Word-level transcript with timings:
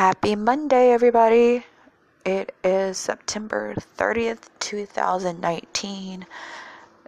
Happy 0.00 0.34
Monday, 0.34 0.92
everybody. 0.92 1.66
It 2.24 2.54
is 2.64 2.96
September 2.96 3.74
30th, 3.98 4.48
2019. 4.58 6.26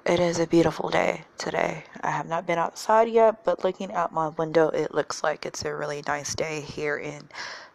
It 0.04 0.20
is 0.20 0.38
a 0.38 0.46
beautiful 0.46 0.90
day 0.90 1.22
today. 1.38 1.84
I 2.02 2.10
have 2.10 2.26
not 2.26 2.46
been 2.46 2.58
outside 2.58 3.08
yet, 3.08 3.46
but 3.46 3.64
looking 3.64 3.90
out 3.94 4.12
my 4.12 4.28
window, 4.28 4.68
it 4.68 4.92
looks 4.92 5.24
like 5.24 5.46
it's 5.46 5.64
a 5.64 5.74
really 5.74 6.02
nice 6.06 6.34
day 6.34 6.60
here 6.60 6.98
in 6.98 7.30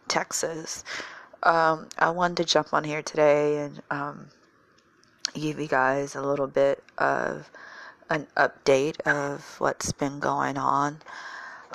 Texas. 0.07 0.83
Um, 1.41 1.89
I 1.97 2.11
wanted 2.11 2.37
to 2.37 2.45
jump 2.45 2.71
on 2.71 2.83
here 2.83 3.01
today 3.01 3.57
and 3.57 3.81
um, 3.89 4.27
give 5.33 5.59
you 5.59 5.67
guys 5.67 6.13
a 6.13 6.21
little 6.21 6.45
bit 6.45 6.83
of 6.99 7.49
an 8.11 8.27
update 8.37 9.01
of 9.01 9.55
what's 9.57 9.91
been 9.93 10.19
going 10.19 10.59
on. 10.59 10.99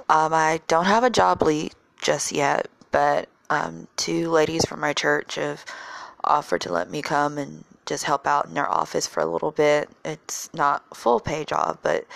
Um, 0.08 0.32
I 0.32 0.60
don't 0.68 0.84
have 0.84 1.02
a 1.02 1.10
job 1.10 1.42
lead 1.42 1.74
just 2.00 2.30
yet, 2.30 2.68
but 2.92 3.28
um, 3.52 3.86
two 3.96 4.30
ladies 4.30 4.64
from 4.64 4.80
my 4.80 4.94
church 4.94 5.34
have 5.34 5.64
offered 6.24 6.62
to 6.62 6.72
let 6.72 6.90
me 6.90 7.02
come 7.02 7.36
and 7.36 7.64
just 7.84 8.04
help 8.04 8.26
out 8.26 8.46
in 8.46 8.54
their 8.54 8.70
office 8.70 9.06
for 9.06 9.20
a 9.20 9.26
little 9.26 9.50
bit. 9.50 9.90
It's 10.06 10.52
not 10.54 10.96
full 10.96 11.20
pay 11.20 11.44
job, 11.44 11.78
but 11.82 12.06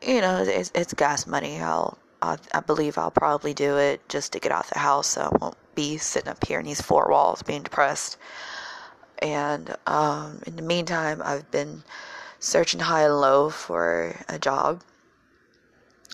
you 0.00 0.20
know, 0.20 0.42
it's, 0.42 0.72
it's 0.74 0.92
gas 0.94 1.26
money. 1.26 1.60
I'll, 1.60 1.98
i 2.20 2.36
I 2.52 2.60
believe 2.60 2.98
I'll 2.98 3.12
probably 3.12 3.54
do 3.54 3.76
it 3.78 4.08
just 4.08 4.32
to 4.32 4.40
get 4.40 4.50
out 4.50 4.66
the 4.66 4.80
house, 4.80 5.06
so 5.06 5.22
I 5.22 5.36
won't 5.40 5.56
be 5.76 5.98
sitting 5.98 6.28
up 6.28 6.44
here 6.44 6.58
in 6.58 6.66
these 6.66 6.80
four 6.80 7.06
walls 7.08 7.42
being 7.42 7.62
depressed. 7.62 8.16
And 9.20 9.76
um, 9.86 10.40
in 10.48 10.56
the 10.56 10.62
meantime, 10.62 11.22
I've 11.24 11.48
been 11.52 11.84
searching 12.40 12.80
high 12.80 13.04
and 13.04 13.20
low 13.20 13.50
for 13.50 14.16
a 14.28 14.36
job, 14.36 14.82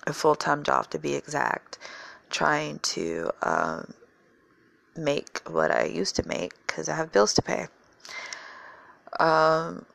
a 0.06 0.12
full 0.12 0.34
time 0.34 0.62
job 0.62 0.90
to 0.90 0.98
be 0.98 1.14
exact, 1.14 1.78
trying 2.28 2.80
to 2.80 3.30
um, 3.42 3.94
make 4.98 5.40
what 5.48 5.70
I 5.70 5.84
used 5.84 6.16
to 6.16 6.28
make 6.28 6.52
because 6.66 6.88
I 6.88 6.96
have 6.96 7.12
bills 7.12 7.34
to 7.34 7.42
pay. 7.42 7.66
Um, 9.20 9.86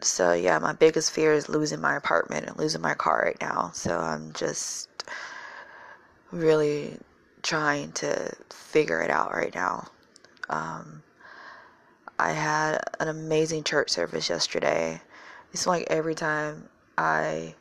so 0.00 0.32
yeah, 0.32 0.58
my 0.58 0.72
biggest 0.72 1.12
fear 1.12 1.32
is 1.32 1.48
losing 1.48 1.80
my 1.80 1.96
apartment 1.96 2.46
and 2.46 2.58
losing 2.58 2.80
my 2.80 2.94
car 2.94 3.22
right 3.24 3.40
now. 3.40 3.70
So 3.74 3.98
I'm 3.98 4.32
just 4.32 4.88
really 6.30 6.98
trying 7.42 7.92
to 7.92 8.32
figure 8.50 9.00
it 9.00 9.10
out 9.10 9.32
right 9.32 9.54
now. 9.54 9.88
Um, 10.48 11.02
I 12.18 12.32
had 12.32 12.78
an 13.00 13.08
amazing 13.08 13.64
church 13.64 13.90
service 13.90 14.28
yesterday. 14.28 15.00
It's 15.52 15.66
like 15.66 15.86
every 15.88 16.14
time 16.14 16.68
I 16.96 17.54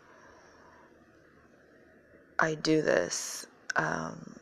I 2.39 2.55
do 2.55 2.81
this, 2.81 3.45
um, 3.75 4.35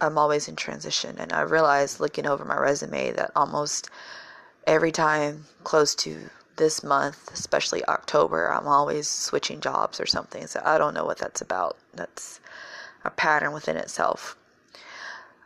I'm 0.00 0.18
always 0.18 0.48
in 0.48 0.56
transition. 0.56 1.16
And 1.18 1.32
I 1.32 1.42
realized 1.42 2.00
looking 2.00 2.26
over 2.26 2.44
my 2.44 2.56
resume 2.56 3.12
that 3.12 3.30
almost 3.34 3.90
every 4.66 4.92
time 4.92 5.44
close 5.64 5.94
to 5.96 6.30
this 6.56 6.82
month, 6.82 7.30
especially 7.32 7.84
October, 7.86 8.52
I'm 8.52 8.66
always 8.66 9.08
switching 9.08 9.60
jobs 9.60 10.00
or 10.00 10.06
something. 10.06 10.46
So 10.46 10.60
I 10.64 10.78
don't 10.78 10.94
know 10.94 11.04
what 11.04 11.18
that's 11.18 11.40
about. 11.40 11.76
That's 11.94 12.40
a 13.04 13.10
pattern 13.10 13.52
within 13.52 13.76
itself, 13.76 14.36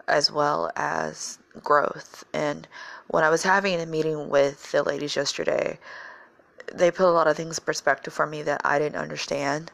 as 0.09 0.31
well 0.33 0.71
as 0.75 1.39
growth. 1.63 2.25
And 2.33 2.67
when 3.09 3.25
I 3.25 3.31
was 3.31 3.43
having 3.43 3.81
a 3.81 3.87
meeting 3.87 4.29
with 4.29 4.73
the 4.73 4.83
ladies 4.83 5.17
yesterday, 5.17 5.79
they 6.73 6.91
put 6.91 7.07
a 7.07 7.11
lot 7.11 7.29
of 7.29 7.37
things 7.37 7.59
in 7.59 7.65
perspective 7.65 8.13
for 8.13 8.27
me 8.27 8.43
that 8.43 8.63
I 8.65 8.79
didn't 8.79 9.01
understand 9.01 9.71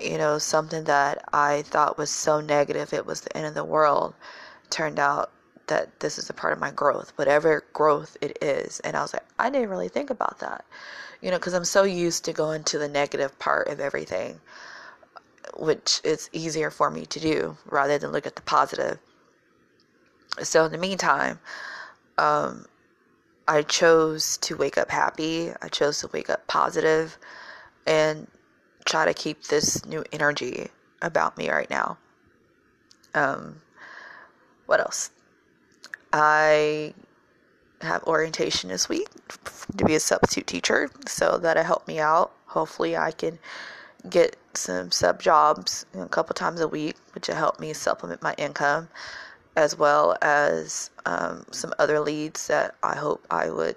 you 0.00 0.18
know, 0.18 0.38
something 0.38 0.84
that 0.84 1.24
I 1.32 1.62
thought 1.62 1.98
was 1.98 2.10
so 2.10 2.40
negative, 2.40 2.92
it 2.92 3.06
was 3.06 3.20
the 3.20 3.36
end 3.36 3.46
of 3.46 3.54
the 3.54 3.64
world, 3.64 4.14
turned 4.70 4.98
out 4.98 5.30
that 5.66 6.00
this 6.00 6.18
is 6.18 6.30
a 6.30 6.34
part 6.34 6.52
of 6.52 6.60
my 6.60 6.70
growth, 6.70 7.12
whatever 7.16 7.64
growth 7.72 8.16
it 8.20 8.38
is. 8.42 8.80
And 8.80 8.96
I 8.96 9.02
was 9.02 9.12
like, 9.12 9.24
I 9.38 9.50
didn't 9.50 9.70
really 9.70 9.88
think 9.88 10.10
about 10.10 10.38
that, 10.40 10.64
you 11.20 11.30
know, 11.30 11.38
because 11.38 11.54
I'm 11.54 11.64
so 11.64 11.82
used 11.82 12.24
to 12.26 12.32
going 12.32 12.64
to 12.64 12.78
the 12.78 12.88
negative 12.88 13.38
part 13.38 13.68
of 13.68 13.80
everything, 13.80 14.40
which 15.56 16.00
is 16.04 16.30
easier 16.32 16.70
for 16.70 16.90
me 16.90 17.06
to 17.06 17.20
do 17.20 17.56
rather 17.66 17.98
than 17.98 18.12
look 18.12 18.26
at 18.26 18.36
the 18.36 18.42
positive. 18.42 18.98
So 20.42 20.64
in 20.64 20.72
the 20.72 20.78
meantime, 20.78 21.40
um, 22.18 22.66
I 23.48 23.62
chose 23.62 24.36
to 24.38 24.56
wake 24.56 24.76
up 24.76 24.90
happy. 24.90 25.52
I 25.62 25.68
chose 25.68 26.00
to 26.00 26.08
wake 26.12 26.28
up 26.28 26.46
positive 26.46 27.18
and 27.86 28.26
try 28.86 29.04
to 29.04 29.12
keep 29.12 29.44
this 29.44 29.84
new 29.84 30.04
energy 30.12 30.68
about 31.02 31.36
me 31.36 31.50
right 31.50 31.68
now. 31.68 31.98
Um, 33.14 33.60
what 34.66 34.80
else? 34.80 35.10
I 36.12 36.94
have 37.82 38.02
orientation 38.04 38.70
this 38.70 38.88
week 38.88 39.08
to 39.76 39.84
be 39.84 39.94
a 39.94 40.00
substitute 40.00 40.46
teacher, 40.46 40.90
so 41.06 41.38
that'll 41.38 41.64
help 41.64 41.86
me 41.86 41.98
out. 41.98 42.32
Hopefully, 42.46 42.96
I 42.96 43.10
can 43.10 43.38
get 44.08 44.36
some 44.54 44.90
sub 44.90 45.20
jobs 45.20 45.84
a 45.94 46.06
couple 46.06 46.34
times 46.34 46.60
a 46.60 46.68
week, 46.68 46.96
which 47.14 47.28
will 47.28 47.34
help 47.34 47.60
me 47.60 47.72
supplement 47.72 48.22
my 48.22 48.34
income, 48.38 48.88
as 49.56 49.76
well 49.76 50.16
as 50.22 50.90
um, 51.04 51.44
some 51.50 51.74
other 51.78 52.00
leads 52.00 52.46
that 52.46 52.74
I 52.82 52.94
hope 52.94 53.26
I 53.30 53.50
would 53.50 53.76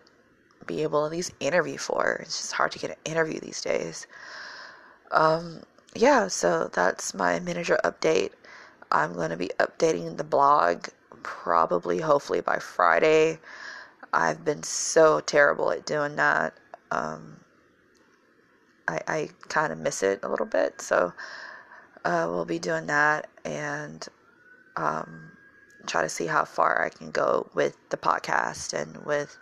be 0.65 0.83
able 0.83 1.01
to 1.01 1.05
at 1.07 1.11
least 1.11 1.33
interview 1.39 1.77
for. 1.77 2.19
It's 2.21 2.37
just 2.37 2.53
hard 2.53 2.71
to 2.73 2.79
get 2.79 2.91
an 2.91 2.97
interview 3.05 3.39
these 3.39 3.61
days. 3.61 4.07
Um, 5.11 5.61
yeah, 5.95 6.27
so 6.27 6.69
that's 6.73 7.13
my 7.13 7.39
manager 7.39 7.79
update. 7.83 8.31
I'm 8.91 9.13
going 9.13 9.29
to 9.29 9.37
be 9.37 9.51
updating 9.59 10.17
the 10.17 10.23
blog 10.23 10.87
probably, 11.23 11.99
hopefully, 11.99 12.41
by 12.41 12.59
Friday. 12.59 13.39
I've 14.13 14.43
been 14.43 14.63
so 14.63 15.19
terrible 15.19 15.71
at 15.71 15.85
doing 15.85 16.15
that. 16.15 16.53
Um, 16.91 17.37
I, 18.87 19.01
I 19.07 19.29
kind 19.47 19.71
of 19.71 19.79
miss 19.79 20.01
it 20.01 20.19
a 20.23 20.29
little 20.29 20.45
bit, 20.45 20.81
so 20.81 21.13
uh, 22.05 22.27
we'll 22.29 22.45
be 22.45 22.59
doing 22.59 22.87
that 22.87 23.27
and 23.45 24.07
um, 24.75 25.31
try 25.85 26.01
to 26.01 26.09
see 26.09 26.25
how 26.25 26.45
far 26.45 26.83
I 26.83 26.89
can 26.89 27.11
go 27.11 27.49
with 27.53 27.77
the 27.89 27.97
podcast 27.97 28.73
and 28.73 29.05
with 29.05 29.37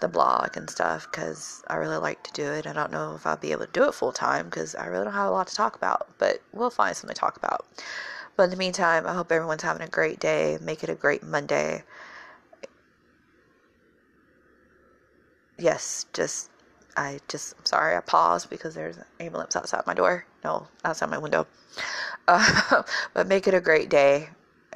the 0.00 0.08
blog 0.08 0.56
and 0.56 0.68
stuff 0.68 1.06
because 1.10 1.62
I 1.68 1.76
really 1.76 1.96
like 1.96 2.22
to 2.24 2.32
do 2.32 2.52
it. 2.52 2.66
I 2.66 2.72
don't 2.72 2.92
know 2.92 3.14
if 3.14 3.26
I'll 3.26 3.36
be 3.36 3.52
able 3.52 3.66
to 3.66 3.72
do 3.72 3.84
it 3.88 3.94
full 3.94 4.12
time 4.12 4.46
because 4.46 4.74
I 4.74 4.86
really 4.86 5.04
don't 5.04 5.14
have 5.14 5.28
a 5.28 5.30
lot 5.30 5.46
to 5.48 5.54
talk 5.54 5.76
about, 5.76 6.08
but 6.18 6.42
we'll 6.52 6.70
find 6.70 6.96
something 6.96 7.14
to 7.14 7.20
talk 7.20 7.36
about. 7.36 7.66
But 8.36 8.44
in 8.44 8.50
the 8.50 8.56
meantime, 8.56 9.06
I 9.06 9.14
hope 9.14 9.32
everyone's 9.32 9.62
having 9.62 9.82
a 9.82 9.88
great 9.88 10.20
day. 10.20 10.58
Make 10.60 10.84
it 10.84 10.90
a 10.90 10.94
great 10.94 11.22
Monday. 11.22 11.82
Yes, 15.58 16.04
just, 16.12 16.50
I 16.96 17.18
just, 17.28 17.54
sorry, 17.66 17.96
I 17.96 18.00
paused 18.00 18.50
because 18.50 18.74
there's 18.74 18.98
an 18.98 19.04
ambulance 19.20 19.56
outside 19.56 19.86
my 19.86 19.94
door. 19.94 20.26
No, 20.44 20.68
outside 20.84 21.08
my 21.08 21.18
window. 21.18 21.46
Uh, 22.28 22.82
but 23.14 23.26
make 23.26 23.48
it 23.48 23.54
a 23.54 23.60
great 23.60 23.88
day 23.88 24.28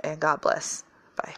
and 0.02 0.19
God 0.19 0.41
bless. 0.41 0.84
Bye. 1.16 1.34